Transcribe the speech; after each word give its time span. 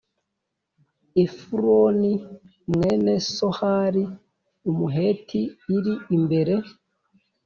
Efuroni 1.23 2.13
mwene 2.73 3.13
Sohari 3.35 4.03
Umuheti 4.69 5.41
iri 5.75 5.93
imbere 6.15 6.55